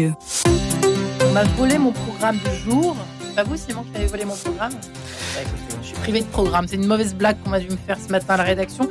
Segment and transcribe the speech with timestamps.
[0.00, 2.96] On m'a volé mon programme du jour.
[3.20, 4.70] C'est pas vous, Simon, qui m'avez volé mon programme?
[4.70, 6.68] Bah, écoutez, Je suis privé de programme.
[6.68, 8.88] C'est une mauvaise blague qu'on m'a dû me faire ce matin à la rédaction.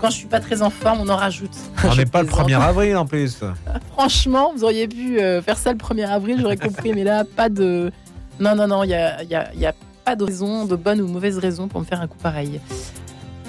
[0.00, 1.56] Quand je suis pas très en forme, on en rajoute.
[1.84, 2.50] On n'est pas le plaisante.
[2.50, 3.38] 1er avril en plus.
[3.92, 6.92] Franchement, vous auriez pu euh, faire ça le 1er avril, j'aurais compris.
[6.94, 7.92] Mais là, pas de.
[8.40, 9.74] Non, non, non, il n'y a, y a
[10.04, 12.60] pas de raison, de bonne ou mauvaise raison pour me faire un coup pareil.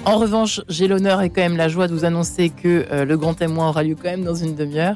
[0.04, 3.16] En revanche, j'ai l'honneur et quand même la joie de vous annoncer que euh, le
[3.16, 4.94] grand témoin aura lieu quand même dans une demi-heure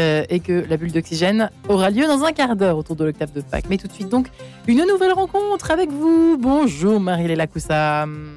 [0.00, 3.32] euh, et que la bulle d'oxygène aura lieu dans un quart d'heure autour de l'octave
[3.32, 3.66] de Pâques.
[3.68, 4.28] Mais tout de suite donc,
[4.66, 6.36] une nouvelle rencontre avec vous.
[6.38, 8.30] Bonjour Marie-Léla Coussam.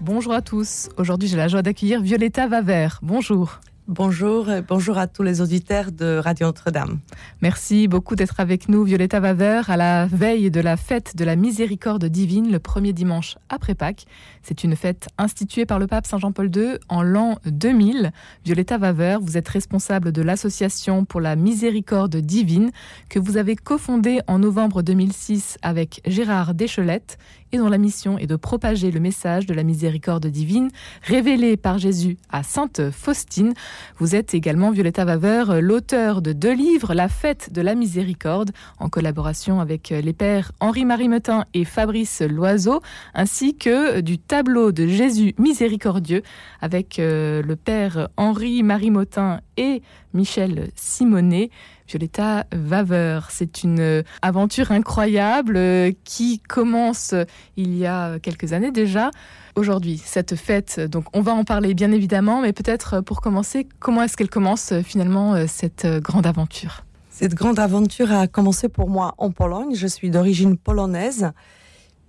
[0.00, 0.88] Bonjour à tous.
[0.96, 2.88] Aujourd'hui, j'ai la joie d'accueillir Violetta Vaver.
[3.02, 3.60] Bonjour.
[3.90, 6.98] Bonjour, et bonjour à tous les auditeurs de Radio Notre-Dame.
[7.40, 11.36] Merci beaucoup d'être avec nous, Violetta Vaver, à la veille de la fête de la
[11.36, 14.04] miséricorde divine, le premier dimanche après Pâques.
[14.42, 18.12] C'est une fête instituée par le pape Saint Jean-Paul II en l'an 2000.
[18.44, 22.72] Violetta Vaver, vous êtes responsable de l'association pour la miséricorde divine
[23.08, 27.16] que vous avez cofondée en novembre 2006 avec Gérard Deschelette
[27.52, 30.70] et dont la mission est de propager le message de la miséricorde divine
[31.02, 33.54] révélé par Jésus à Sainte Faustine.
[33.98, 38.88] Vous êtes également, Violetta Vaver, l'auteur de deux livres, La fête de la miséricorde, en
[38.88, 42.82] collaboration avec les pères Henri-Marie Metin et Fabrice Loiseau,
[43.14, 46.22] ainsi que du tableau de Jésus miséricordieux
[46.60, 49.82] avec euh, le père Henri-Marie Motin et
[50.14, 51.50] Michel Simonet.
[51.88, 57.24] Violetta Vaver, c'est une euh, aventure incroyable euh, qui commence euh,
[57.56, 59.10] il y a quelques années déjà.
[59.56, 64.02] Aujourd'hui, cette fête, donc on va en parler bien évidemment, mais peut-être pour commencer, comment
[64.02, 66.84] est-ce qu'elle commence finalement cette grande aventure?
[67.10, 69.74] Cette grande aventure a commencé pour moi en Pologne.
[69.74, 71.32] Je suis d'origine polonaise.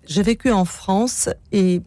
[0.06, 1.82] J'ai vécu en France et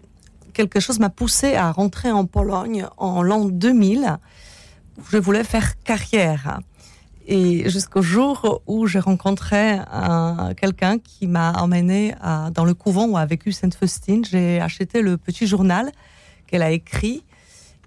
[0.53, 4.19] quelque chose m'a poussé à rentrer en Pologne en l'an 2000.
[4.98, 6.59] où Je voulais faire carrière.
[7.34, 13.06] Et jusqu'au jour où j'ai rencontré un- quelqu'un qui m'a emmené à- dans le couvent
[13.06, 15.91] où a vécu Sainte Faustine, j'ai acheté le petit journal
[16.47, 17.24] qu'elle a écrit.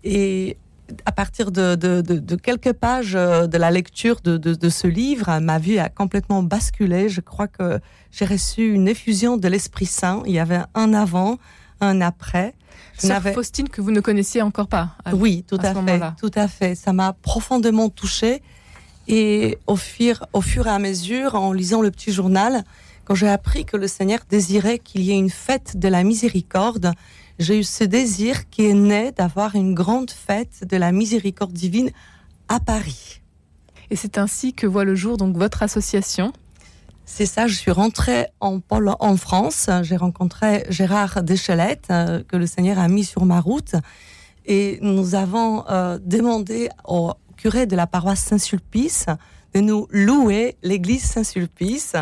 [0.04, 0.58] Et
[1.06, 5.40] à partir de, de- de- de quelques pages euh, de la lecture de, ce livre,
[5.40, 7.10] ma vie a complètement basculé.
[7.10, 7.80] Je crois que
[8.12, 10.24] j'ai reçu une effusion de l'Esprit Saint.
[10.26, 11.38] Il y avait un avant,
[11.82, 12.54] un après.
[12.98, 14.96] Sœur Faustine que vous ne connaissiez encore pas.
[15.06, 16.74] à- oui, tout à à, ce fait, tout à fait.
[16.76, 18.42] Ça m'a profondément touchée.
[19.08, 22.64] Et au fur, au fur et à mesure, en lisant le petit journal,
[23.06, 26.92] quand j'ai appris que le Seigneur désirait qu'il y ait une fête de la miséricorde,
[27.38, 31.92] j'ai eu ce désir qui est né d'avoir une grande fête de la miséricorde divine
[32.48, 33.22] à Paris.
[33.92, 36.34] Et c'est ainsi que voit le jour donc votre association.
[37.06, 38.60] C'est ça, je suis rentrée en
[39.18, 39.70] France.
[39.84, 43.76] J'ai rencontré Gérard Deschelette, euh, que le Seigneur a mis sur ma route.
[44.48, 49.08] Et nous avons euh, demandé au curé de la paroisse Saint-Sulpice
[49.56, 51.96] de nous louer l'église Saint-Sulpice.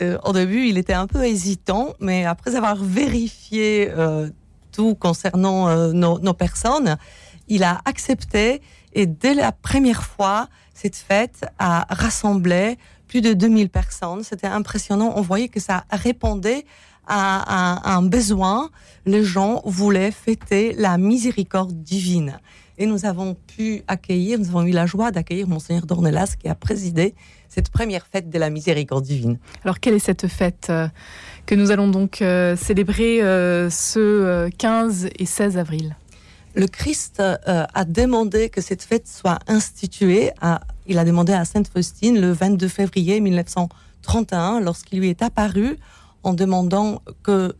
[0.00, 4.30] Euh, au début, il était un peu hésitant, mais après avoir vérifié euh,
[4.72, 6.96] tout concernant euh, nos, personnes,
[7.48, 8.62] il a accepté.
[8.94, 12.78] Et dès la première fois, cette fête a rassemblé
[13.08, 14.24] plus de 2000 personnes.
[14.24, 15.12] C'était impressionnant.
[15.16, 16.64] On voyait que ça répondait
[17.06, 18.70] à un besoin.
[19.04, 22.38] Les gens voulaient fêter la miséricorde divine.
[22.82, 26.54] Et nous avons pu accueillir, nous avons eu la joie d'accueillir Monseigneur Dornelas qui a
[26.54, 27.14] présidé
[27.50, 29.38] cette première fête de la miséricorde divine.
[29.64, 30.88] Alors quelle est cette fête euh,
[31.44, 35.94] que nous allons donc euh, célébrer euh, ce euh, 15 et 16 avril?
[36.54, 40.30] Le Christ a demandé que cette fête soit instituée.
[40.40, 45.76] à- il a demandé à Sainte Faustine le 22 février 1931, lorsqu'il lui est apparu,
[46.24, 47.54] en demandant que-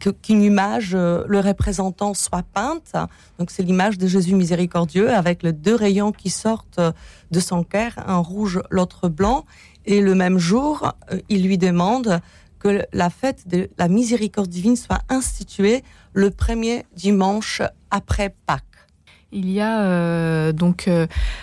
[0.00, 2.94] qu'une image euh, le représentant soit peinte.
[3.38, 6.92] Donc c'est l'image de Jésus miséricordieux avec les deux rayons qui sortent euh,
[7.30, 9.44] de son cœur, un rouge, l'autre blanc.
[9.86, 12.20] Et le même jour, euh, il lui demande
[12.58, 18.64] que la fête de la miséricorde divine soit instituée le premier dimanche après Pâques.
[19.32, 20.90] Il y a donc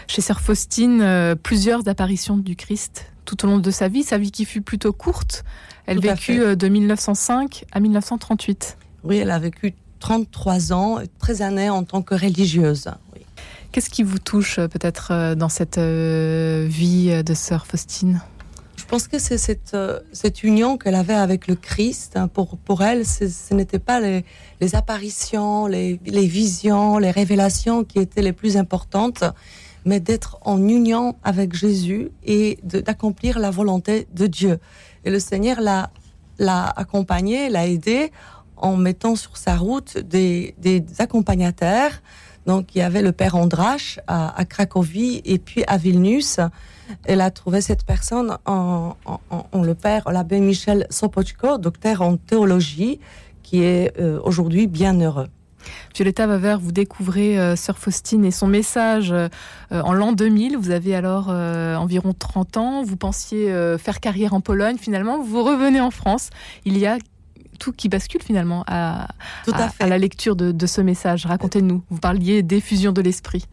[0.07, 4.31] chez Sœur Faustine plusieurs apparitions du Christ tout au long de sa vie, sa vie
[4.31, 5.43] qui fut plutôt courte.
[5.87, 8.77] Elle Tout vécut euh, de 1905 à 1938.
[9.05, 12.89] Oui, elle a vécu 33 ans, 13 années en tant que religieuse.
[13.15, 13.21] Oui.
[13.71, 18.21] Qu'est-ce qui vous touche euh, peut-être euh, dans cette vie de Sœur Faustine?
[18.75, 19.75] Je pense que c'est cette,
[20.13, 22.15] cette union qu'elle avait avec le Christ.
[22.15, 22.27] hein.
[22.27, 24.23] Pour, pour elle, ce n'étaient pas les,
[24.61, 29.25] les apparitions, les, les visions, les révélations qui étaient les plus importantes,
[29.83, 34.59] mais d'être en union avec Jésus et d'accomplir la volonté de Dieu.
[35.05, 35.89] Et le Seigneur l'a
[36.39, 38.11] l'a accompagnée, l'a aidée
[38.55, 40.55] en mettant sur sa route des,
[40.99, 41.91] accompagnateurs.
[42.45, 46.39] Donc, il y avait le père Andrache à, Cracovie et puis à Vilnius.
[47.03, 48.95] Elle a trouvé cette personne en,
[49.53, 52.99] le père, l'abbé Michel Sopochko, docteur en théologie,
[53.43, 55.27] qui est euh, aujourd'hui bien heureux.
[55.95, 59.29] Violetta Vaver, vous découvrez euh, Sœur Faustine et son message euh,
[59.71, 60.57] en l'an 2000.
[60.57, 62.83] Vous avez alors environ 30 ans.
[62.83, 64.77] Vous pensiez faire carrière en Pologne.
[64.77, 66.29] Finalement, vous revenez en France.
[66.65, 66.97] Il y a
[67.59, 69.07] tout qui bascule finalement à,
[69.79, 71.25] à, la lecture de, de ce message.
[71.25, 71.81] Racontez-nous.
[71.89, 73.45] Vous parliez d'effusion de l'esprit.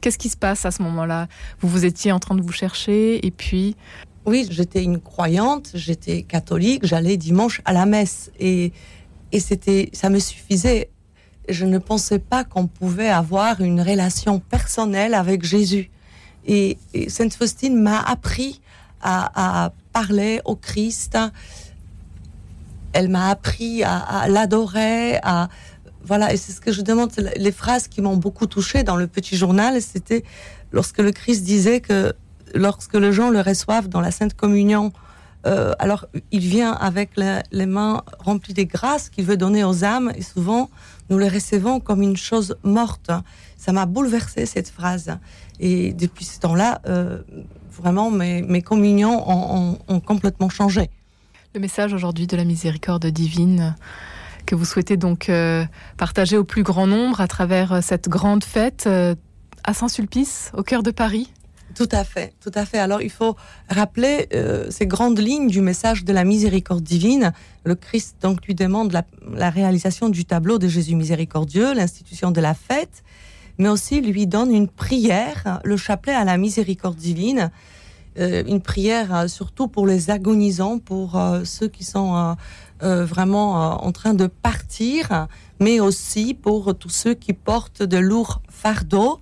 [0.00, 1.28] Qu'est-ce qui se passe à ce moment-là?
[1.60, 3.74] Vous vous étiez en train de vous chercher et puis...
[4.26, 8.72] Oui, j'étais une croyante, j'étais catholique, j'allais dimanche à la messe et,
[9.32, 10.90] et c'était, ça me suffisait.
[11.48, 15.90] Je ne pensais pas qu'on pouvait avoir une relation personnelle avec Jésus.
[16.46, 18.60] Et, Sainte Faustine m'a appris
[19.02, 21.18] à, parler au Christ.
[22.92, 25.48] Elle m'a appris à, l'adorer, à,
[26.04, 27.10] voilà, et c'est ce que je demande.
[27.36, 30.24] Les phrases qui m'ont beaucoup touché dans le petit journal, c'était
[30.72, 32.14] lorsque le Christ disait que
[32.54, 34.92] lorsque les gens le reçoivent dans la Sainte Communion,
[35.46, 40.12] euh, alors il vient avec les mains remplies des grâces qu'il veut donner aux âmes,
[40.14, 40.70] et souvent
[41.10, 43.10] nous les recevons comme une chose morte.
[43.56, 45.18] Ça m'a bouleversé cette phrase.
[45.60, 47.22] Et depuis ce temps-là, euh,
[47.70, 50.90] vraiment, mes, mes communions ont, complètement changé.
[51.54, 53.74] Le message aujourd'hui de la miséricorde divine
[54.46, 55.64] que vous souhaitez donc euh,
[55.96, 59.14] partager au plus grand nombre à travers euh, cette grande fête euh,
[59.64, 61.32] à Saint-Sulpice, au cœur de Paris.
[61.74, 62.78] Tout à fait, tout à fait.
[62.78, 63.36] Alors il faut
[63.68, 64.28] rappeler
[64.70, 67.32] ces grandes lignes du message de la miséricorde divine.
[67.64, 72.54] Le Christ donc lui demande la, réalisation du tableau de Jésus miséricordieux, l'institution de la
[72.54, 73.02] fête,
[73.58, 77.50] mais aussi lui donne une prière, le chapelet à la miséricorde divine,
[78.16, 82.36] une prière surtout pour les agonisants, pour ceux qui sont
[82.82, 85.28] euh, vraiment euh, en train de partir,
[85.58, 89.20] mais aussi pour tous ceux qui portent de lourds fardeaux.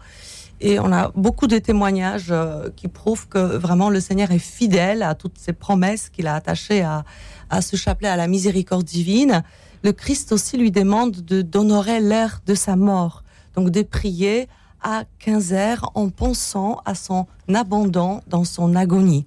[0.64, 5.02] Et on a beaucoup de témoignages euh, qui prouvent que vraiment le Seigneur est fidèle
[5.02, 7.04] à toutes ces promesses qu'il a attachées à,
[7.50, 9.42] à ce chapelet à la miséricorde divine.
[9.82, 13.24] Le Christ aussi lui demande de d'honorer l'heure de sa mort,
[13.56, 14.48] donc de prier
[14.82, 19.26] à 15 heures en pensant à son abandon dans son agonie.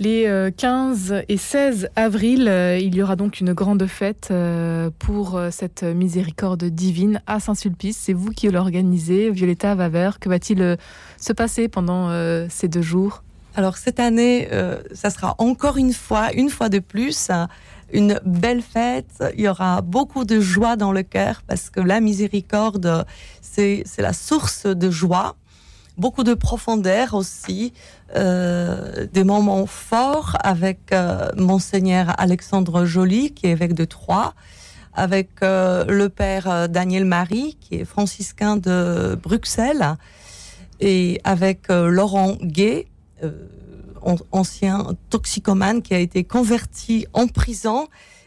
[0.00, 4.90] Les 15 euh, et 16 avril, euh, il y aura donc une grande fête euh,
[4.98, 7.96] pour cette miséricorde divine à Saint-Sulpice.
[7.96, 10.10] C'est vous qui l'organisez, Violetta Vaver.
[10.20, 10.76] Que va-t-il
[11.16, 12.10] se passer pendant
[12.48, 13.22] ces deux jours?
[13.54, 14.48] Alors cette année,
[14.92, 17.30] ça sera encore une fois, une fois de plus,
[17.92, 19.22] une belle fête.
[19.36, 23.06] Il y aura beaucoup de joie dans le cœur parce que la miséricorde,
[23.40, 25.36] c'est la source de joie
[25.96, 27.72] beaucoup de profondeur aussi,
[28.16, 34.34] euh, des moments forts avec euh, monseigneur Alexandre Joly, qui est évêque de Troyes,
[34.92, 39.96] avec euh, le père Daniel Marie, qui est franciscain de Bruxelles,
[40.80, 42.86] et avec Laurent Gay,
[44.32, 47.86] ancien toxicomane qui a été converti en prison.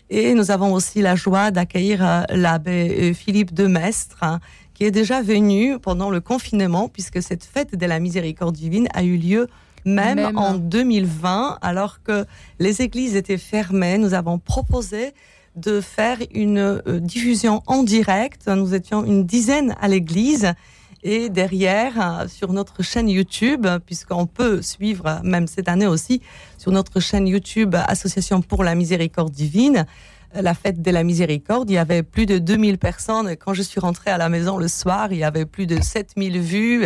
[0.09, 4.39] Et nous avons aussi la joie d'accueillir l'abbé Philippe de Mestre, hein,
[4.77, 9.03] qui est déjà venu pendant le confinement, puisque cette fête de la miséricorde divine a
[9.03, 9.47] eu lieu
[9.85, 12.25] même, en 2020, alors que
[12.59, 13.97] les églises étaient fermées.
[13.97, 15.13] Nous avons proposé
[15.55, 18.47] de faire une euh, diffusion en direct.
[18.47, 20.53] Nous étions une dizaine à l'église.
[21.01, 26.21] Et derrière, sur notre chaîne YouTube, puisqu'on peut suivre, même cette année aussi,
[26.59, 29.87] sur notre chaîne YouTube Association pour la miséricorde divine,
[30.33, 31.69] la fête de la miséricorde.
[31.69, 33.35] Il y avait plus de 2000 personnes.
[33.35, 36.39] Quand je suis rentrée à la maison le soir, il y avait plus de 7000
[36.39, 36.85] vues.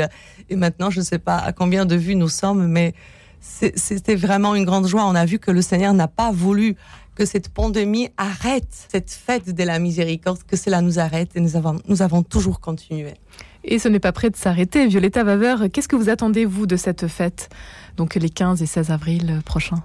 [0.49, 2.93] Et maintenant, je ne sais pas à combien de vues nous sommes, mais
[3.41, 5.05] c'était vraiment une grande joie.
[5.05, 6.75] On a vu que le Seigneur n'a pas voulu
[7.15, 11.55] que cette pandémie arrête cette fête de la miséricorde, que cela nous arrête et nous
[11.55, 13.15] avons, toujours continué.
[13.63, 14.87] Et ce n'est pas prêt de s'arrêter.
[14.87, 17.49] Violetta Vaver, qu'est-ce que vous attendez, vous, de cette fête,
[17.97, 19.83] donc les 15 et 16 avril prochains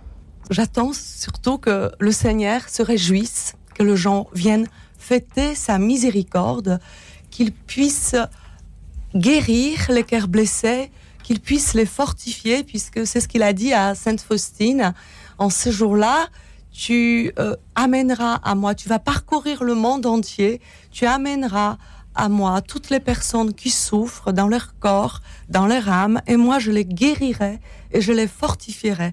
[0.50, 6.78] J'attends surtout que le Seigneur se réjouisse, que les gens viennent fêter sa miséricorde,
[7.30, 8.14] qu'il puisse
[9.14, 10.92] guérir les cœurs blessés,
[11.24, 14.94] qu'il puisse les fortifier, puisque c'est ce qu'il a dit à Sainte Faustine.
[15.38, 16.28] En ce jour-là,
[16.70, 20.60] tu euh, amèneras à moi, tu vas parcourir le monde entier,
[20.92, 21.78] tu amèneras
[22.14, 26.58] à moi toutes les personnes qui souffrent dans leur corps, dans leur âme, et moi
[26.60, 27.58] je les guérirai
[27.92, 29.12] et je les fortifierai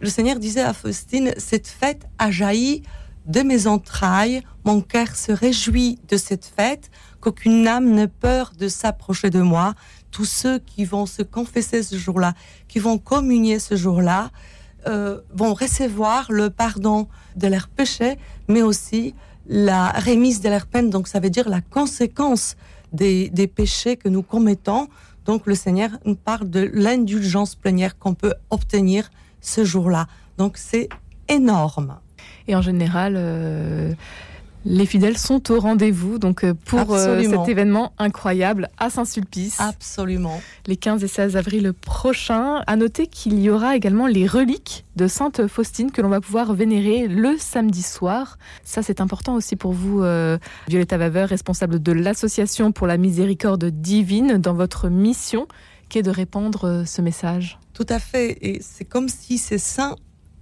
[0.00, 2.82] le Seigneur disait à Faustine, cette fête a jailli
[3.26, 6.90] de mes entrailles, mon cœur se réjouit de cette fête,
[7.20, 9.74] qu'aucune âme n'ait peur de s'approcher de moi.
[10.10, 12.34] Tous ceux qui vont se confesser ce jour-là,
[12.68, 14.30] qui vont communier ce jour-là,
[14.86, 18.16] euh, vont recevoir le pardon de leurs péchés,
[18.46, 19.14] mais aussi
[19.48, 20.90] la remise de leurs peines.
[20.90, 22.56] Donc ça veut dire la conséquence
[22.92, 24.88] des, des péchés que nous commettons
[25.24, 29.10] Donc le Seigneur nous parle de l'indulgence plénière qu'on peut obtenir
[29.46, 30.06] ce jour-là.
[30.38, 30.88] Donc c'est
[31.28, 31.98] énorme.
[32.48, 33.92] Et en général, euh,
[34.68, 39.60] les fidèles sont au rendez-vous donc euh, pour euh, cet événement incroyable à Saint-Sulpice.
[39.60, 40.40] Absolument.
[40.66, 42.64] Les 15 et 16 avril prochains.
[42.66, 46.52] À noter qu'il y aura également les reliques de Sainte Faustine que l'on va pouvoir
[46.52, 48.38] vénérer le samedi soir.
[48.64, 50.36] Ça, c'est important aussi pour vous, euh,
[50.66, 55.46] Violetta Vaveur, responsable de l'Association pour la miséricorde divine, dans votre mission
[55.88, 57.60] qui est de répandre ce message.
[57.76, 58.38] Tout à fait.
[58.40, 59.96] Et c'est comme si ces saints,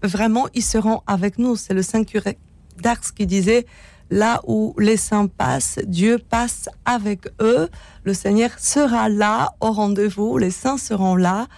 [0.05, 1.57] vraiment, ils seront avec nous.
[1.57, 2.39] C'est le Saint curé
[2.81, 3.67] d'Ars qui disait
[4.09, 7.69] là où les saints passent, Dieu passe avec eux.
[8.05, 11.49] Le Seigneur sera là au rendez-vous, les saints seront là.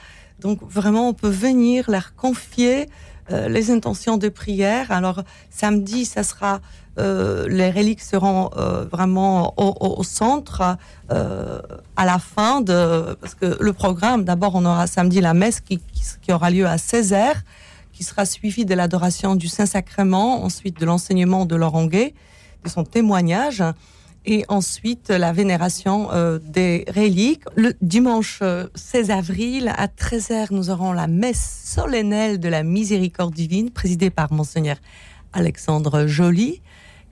[0.40, 2.86] Donc vraiment, on peut venir leur confier
[3.30, 4.90] euh, les intentions de prière.
[4.90, 6.60] Alors samedi, ça sera
[6.98, 10.78] euh, les reliques seront euh, vraiment au, centre
[11.10, 14.24] à la fin de parce que le programme.
[14.24, 15.80] D'abord, on aura samedi la messe qui,
[16.22, 17.34] qui aura lieu à 16 h
[17.92, 22.12] qui sera suivie de l'adoration du Saint-Sacrement, ensuite de l'enseignement de l'oranguet
[22.68, 23.62] son témoignage
[24.26, 27.44] et ensuite la vénération euh, des reliques.
[27.56, 28.42] Le dimanche
[28.74, 34.10] 16 euh, avril à 13h, nous aurons la messe solennelle de la miséricorde divine présidée
[34.10, 34.76] par monseigneur
[35.32, 36.60] Alexandre Joly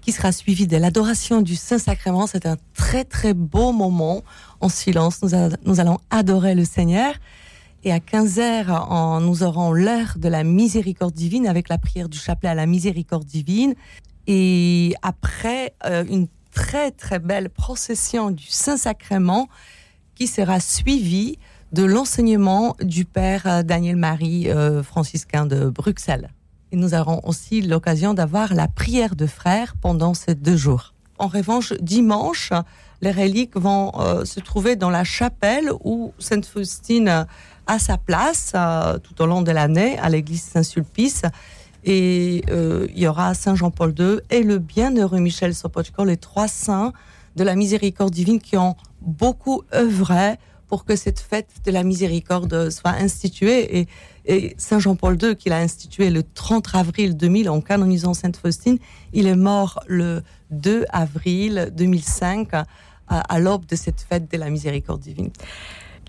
[0.04, 2.26] qui sera suivie de l'adoration du Saint-Sacrement.
[2.26, 4.22] C'est un très très beau moment
[4.60, 5.22] en silence.
[5.22, 7.14] Nous, allons adorer le Seigneur.
[7.84, 12.50] Et à 15h, nous aurons l'heure de la miséricorde divine avec la prière du chapelet
[12.50, 13.74] à la miséricorde divine.
[14.26, 19.48] Et après, euh, une très très belle procession du Saint-Sacrement
[20.14, 21.38] qui sera suivie
[21.72, 26.30] de l'enseignement du Père euh, Daniel-Marie euh, franciscain de Bruxelles.
[26.70, 30.94] Et nous aurons aussi l'occasion d'avoir la prière de frères pendant ces deux jours.
[31.18, 32.52] En revanche, dimanche,
[33.00, 33.92] les reliques vont
[34.24, 37.26] se trouver dans la chapelle où Sainte Faustine
[37.68, 38.52] a sa place
[39.04, 41.22] tout au long de l'année à l'église Saint-Sulpice.
[41.84, 46.48] Et euh, il y aura Saint Jean-Paul II et le bienheureux Michel Sopochko, les trois
[46.48, 46.92] saints
[47.36, 50.36] de la miséricorde divine qui ont beaucoup œuvré
[50.66, 53.86] pour que cette fête de la miséricorde soit instituée.
[54.26, 58.78] Et, Saint Jean-Paul II, qui l'a instituée le 30 avril 2000 en canonisant Sainte Faustine,
[59.12, 62.64] il est mort le 2 avril 2005 à,
[63.06, 65.30] à l'aube de cette fête de la miséricorde divine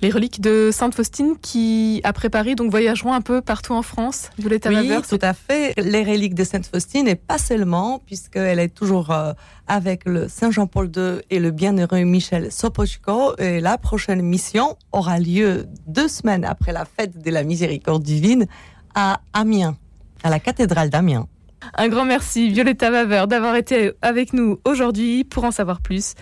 [0.02, 4.30] les reliques de Sainte Faustine qui, après Paris, donc voyageront un peu partout en France.
[4.38, 5.74] Violetta oui, tout à fait.
[5.78, 9.34] Les reliques de Sainte Faustine et pas seulement, puisqu'elle est toujours euh,
[9.68, 13.38] avec le Saint Jean-Paul II et le bienheureux Michel Sopochko.
[13.38, 18.48] Et la prochaine mission aura lieu deux semaines après la fête de la miséricorde divine
[18.94, 19.78] à Amiens,
[20.24, 21.28] à la cathédrale d'Amiens.
[21.74, 26.14] Un grand merci, Violetta Vaveur, d'avoir été avec nous aujourd'hui pour en savoir plus